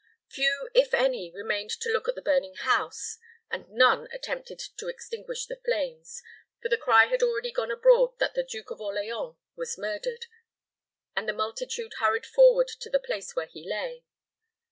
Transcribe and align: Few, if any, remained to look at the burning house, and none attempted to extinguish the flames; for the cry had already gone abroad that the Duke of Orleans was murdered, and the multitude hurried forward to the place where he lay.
Few, 0.29 0.67
if 0.73 0.95
any, 0.95 1.29
remained 1.29 1.69
to 1.79 1.89
look 1.91 2.07
at 2.07 2.15
the 2.15 2.23
burning 2.23 2.55
house, 2.55 3.19
and 3.51 3.69
none 3.69 4.07
attempted 4.11 4.57
to 4.77 4.87
extinguish 4.87 5.45
the 5.45 5.57
flames; 5.63 6.23
for 6.59 6.69
the 6.69 6.77
cry 6.77 7.05
had 7.05 7.21
already 7.21 7.51
gone 7.51 7.69
abroad 7.69 8.17
that 8.17 8.33
the 8.33 8.43
Duke 8.43 8.71
of 8.71 8.81
Orleans 8.81 9.35
was 9.55 9.77
murdered, 9.77 10.25
and 11.15 11.29
the 11.29 11.33
multitude 11.33 11.93
hurried 11.99 12.25
forward 12.25 12.69
to 12.79 12.89
the 12.89 12.97
place 12.97 13.35
where 13.35 13.45
he 13.45 13.63
lay. 13.69 14.03